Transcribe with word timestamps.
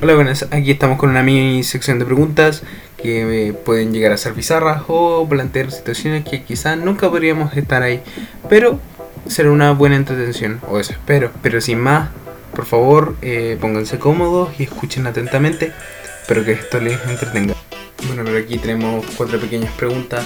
Hola, 0.00 0.14
buenas. 0.14 0.46
Aquí 0.52 0.70
estamos 0.70 0.96
con 0.96 1.10
una 1.10 1.24
mini 1.24 1.64
sección 1.64 1.98
de 1.98 2.04
preguntas 2.04 2.62
que 3.02 3.52
pueden 3.64 3.92
llegar 3.92 4.12
a 4.12 4.16
ser 4.16 4.32
bizarras 4.32 4.84
o 4.86 5.26
plantear 5.28 5.72
situaciones 5.72 6.24
que 6.24 6.44
quizás 6.44 6.78
nunca 6.78 7.10
podríamos 7.10 7.56
estar 7.56 7.82
ahí, 7.82 8.00
pero 8.48 8.78
será 9.26 9.50
una 9.50 9.72
buena 9.72 9.96
entretención, 9.96 10.60
o 10.68 10.78
eso 10.78 10.92
espero. 10.92 11.32
Pero 11.42 11.60
sin 11.60 11.80
más, 11.80 12.10
por 12.54 12.64
favor, 12.64 13.16
eh, 13.22 13.58
pónganse 13.60 13.98
cómodos 13.98 14.50
y 14.60 14.62
escuchen 14.62 15.04
atentamente. 15.08 15.72
Espero 16.20 16.44
que 16.44 16.52
esto 16.52 16.78
les 16.78 17.04
entretenga. 17.04 17.54
Bueno, 18.06 18.22
pero 18.24 18.38
aquí 18.38 18.56
tenemos 18.58 19.04
cuatro 19.16 19.40
pequeñas 19.40 19.72
preguntas, 19.72 20.24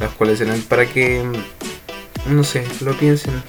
las 0.00 0.10
cuales 0.10 0.36
serán 0.36 0.60
para 0.60 0.84
que, 0.84 1.24
no 2.26 2.44
sé, 2.44 2.62
lo 2.82 2.92
piensen, 2.92 3.42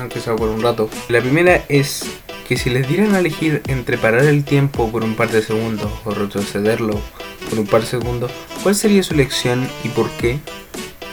aunque 0.00 0.20
sea 0.20 0.34
por 0.34 0.48
un 0.48 0.62
rato. 0.62 0.88
La 1.10 1.20
primera 1.20 1.64
es 1.68 2.06
que 2.48 2.56
si 2.56 2.70
les 2.70 2.88
dieran 2.88 3.14
a 3.14 3.18
elegir 3.18 3.62
entre 3.66 3.98
parar 3.98 4.24
el 4.24 4.42
tiempo 4.42 4.90
por 4.90 5.04
un 5.04 5.14
par 5.16 5.30
de 5.30 5.42
segundos 5.42 5.92
o 6.06 6.12
retrocederlo 6.12 6.98
por 7.50 7.58
un 7.58 7.66
par 7.66 7.82
de 7.82 7.88
segundos, 7.88 8.32
¿cuál 8.62 8.74
sería 8.74 9.02
su 9.02 9.12
elección 9.12 9.68
y 9.84 9.88
por 9.88 10.08
qué? 10.12 10.38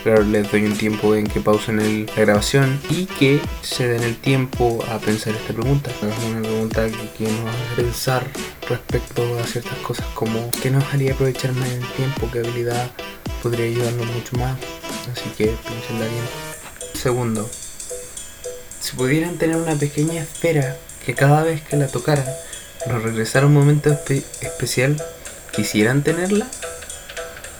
Claro, 0.02 0.22
les 0.22 0.50
doy 0.50 0.64
un 0.64 0.78
tiempo 0.78 1.14
en 1.14 1.26
que 1.26 1.40
pausen 1.40 1.78
el, 1.80 2.06
la 2.06 2.22
grabación 2.22 2.80
y 2.88 3.04
que 3.04 3.40
se 3.60 3.86
den 3.86 4.02
el 4.02 4.16
tiempo 4.16 4.82
a 4.90 4.98
pensar 4.98 5.34
esta 5.34 5.52
pregunta. 5.52 5.90
Es 5.90 6.24
una 6.30 6.40
pregunta 6.40 6.86
que, 7.18 7.24
nos 7.24 7.50
hace 7.50 7.82
pensar 7.82 8.26
respecto 8.70 9.38
a 9.38 9.44
ciertas 9.44 9.76
cosas 9.78 10.06
como 10.14 10.50
¿qué 10.62 10.70
nos 10.70 10.84
haría 10.94 11.12
aprovecharme 11.12 11.68
del 11.68 11.86
tiempo? 11.96 12.30
¿Qué 12.32 12.38
habilidad 12.38 12.90
podría 13.42 13.66
ayudarnos 13.66 14.06
mucho 14.06 14.36
más? 14.38 14.56
Así 15.12 15.28
que 15.36 15.46
piénsenla 15.66 16.06
bien. 16.06 16.24
Segundo, 16.94 17.50
si 18.80 18.96
pudieran 18.96 19.36
tener 19.36 19.56
una 19.56 19.74
pequeña 19.74 20.22
esfera 20.22 20.78
que 21.06 21.14
cada 21.14 21.44
vez 21.44 21.62
que 21.62 21.76
la 21.76 21.86
tocaran 21.86 22.26
nos 22.88 23.00
regresara 23.00 23.46
un 23.46 23.54
momento 23.54 23.96
especial, 24.40 25.00
¿quisieran 25.54 26.02
tenerla? 26.02 26.48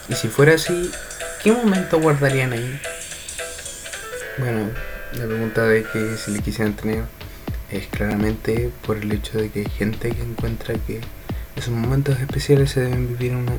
Y 0.08 0.14
si 0.14 0.26
fuera 0.26 0.54
así, 0.54 0.90
¿qué 1.44 1.52
momento 1.52 2.00
guardarían 2.00 2.52
ahí? 2.52 2.80
Bueno, 4.38 4.68
la 5.12 5.26
pregunta 5.26 5.64
de 5.64 5.84
que 5.84 6.16
si 6.16 6.32
le 6.32 6.40
quisieran 6.40 6.74
tener 6.74 7.04
es 7.70 7.86
claramente 7.86 8.72
por 8.84 8.96
el 8.96 9.12
hecho 9.12 9.38
de 9.38 9.48
que 9.50 9.60
hay 9.60 9.70
gente 9.70 10.10
que 10.10 10.22
encuentra 10.22 10.74
que 10.74 11.00
esos 11.54 11.72
momentos 11.72 12.18
especiales 12.18 12.72
se 12.72 12.80
deben 12.80 13.08
vivir 13.08 13.36
una 13.36 13.52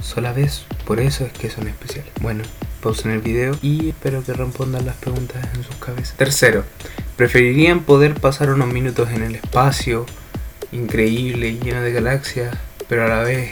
sola 0.00 0.32
vez, 0.32 0.62
por 0.86 1.00
eso 1.00 1.26
es 1.26 1.32
que 1.32 1.50
son 1.50 1.66
especiales. 1.66 2.12
Bueno, 2.20 2.44
pausen 2.80 3.10
el 3.10 3.20
video 3.20 3.58
y 3.60 3.88
espero 3.88 4.22
que 4.22 4.34
respondan 4.34 4.86
las 4.86 4.96
preguntas 4.96 5.44
en 5.54 5.64
sus 5.64 5.76
cabezas. 5.76 6.16
Tercero, 6.16 6.64
¿Preferirían 7.16 7.80
poder 7.80 8.14
pasar 8.14 8.50
unos 8.50 8.72
minutos 8.72 9.10
en 9.10 9.22
el 9.22 9.34
espacio, 9.34 10.06
increíble, 10.72 11.58
lleno 11.62 11.82
de 11.82 11.92
galaxias, 11.92 12.56
pero 12.88 13.04
a 13.04 13.08
la 13.08 13.22
vez 13.22 13.50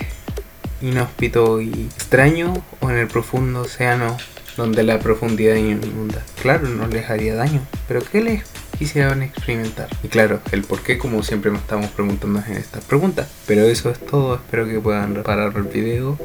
inhóspito 0.81 1.61
y 1.61 1.89
extraño, 1.95 2.55
o 2.81 2.91
en 2.91 2.97
el 2.97 3.07
profundo 3.07 3.61
océano 3.61 4.17
donde 4.57 4.83
la 4.83 4.99
profundidad 4.99 5.57
inunda? 5.57 6.25
Claro, 6.41 6.69
no 6.69 6.87
les 6.87 7.11
haría 7.11 7.35
daño, 7.35 7.61
pero 7.87 8.01
¿qué 8.01 8.23
les 8.23 8.45
quisieran 8.79 9.23
experimentar? 9.23 9.89
Y 10.03 10.09
claro, 10.09 10.41
el 10.53 10.63
por 10.63 10.83
qué, 10.83 10.97
como 10.97 11.23
siempre 11.23 11.51
nos 11.51 11.61
estamos 11.61 11.91
preguntando 11.91 12.43
en 12.47 12.55
estas 12.55 12.83
preguntas. 12.87 13.29
Pero 13.47 13.65
eso 13.65 13.91
es 13.91 13.99
todo, 13.99 14.37
espero 14.37 14.67
que 14.67 14.81
puedan 14.81 15.23
parar 15.23 15.53
el 15.55 15.65
video 15.65 16.19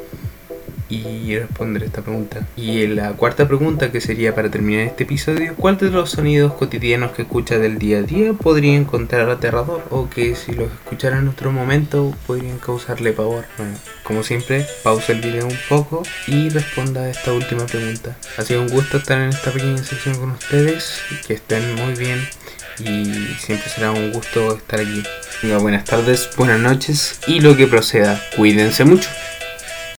y 0.88 1.36
responder 1.38 1.82
esta 1.84 2.02
pregunta. 2.02 2.46
Y 2.56 2.86
la 2.86 3.12
cuarta 3.12 3.46
pregunta, 3.46 3.90
que 3.90 4.00
sería 4.00 4.34
para 4.34 4.50
terminar 4.50 4.86
este 4.86 5.04
episodio, 5.04 5.54
¿cuál 5.56 5.78
de 5.78 5.90
los 5.90 6.10
sonidos 6.10 6.54
cotidianos 6.54 7.12
que 7.12 7.22
escucha 7.22 7.58
del 7.58 7.78
día 7.78 7.98
a 7.98 8.02
día 8.02 8.32
podría 8.32 8.74
encontrar 8.74 9.28
aterrador 9.28 9.82
o 9.90 10.08
que 10.08 10.34
si 10.34 10.52
los 10.52 10.70
escuchara 10.72 11.18
en 11.18 11.28
otro 11.28 11.52
momento 11.52 12.14
podrían 12.26 12.58
causarle 12.58 13.12
pavor? 13.12 13.44
Bueno, 13.56 13.74
como 14.02 14.22
siempre, 14.22 14.66
pausa 14.82 15.12
el 15.12 15.20
video 15.20 15.46
un 15.46 15.58
poco 15.68 16.02
y 16.26 16.48
responda 16.48 17.02
a 17.02 17.10
esta 17.10 17.32
última 17.32 17.66
pregunta. 17.66 18.16
Ha 18.38 18.42
sido 18.42 18.62
un 18.62 18.68
gusto 18.68 18.98
estar 18.98 19.18
en 19.18 19.30
esta 19.30 19.50
pequeña 19.50 19.78
sección 19.78 20.16
con 20.16 20.30
ustedes, 20.32 21.00
que 21.26 21.34
estén 21.34 21.74
muy 21.74 21.94
bien 21.94 22.20
y 22.78 23.34
siempre 23.38 23.68
será 23.68 23.90
un 23.90 24.12
gusto 24.12 24.56
estar 24.56 24.80
aquí. 24.80 25.02
buenas 25.60 25.84
tardes, 25.84 26.30
buenas 26.36 26.60
noches 26.60 27.20
y 27.26 27.40
lo 27.40 27.56
que 27.56 27.66
proceda. 27.66 28.20
Cuídense 28.36 28.84
mucho. 28.84 29.08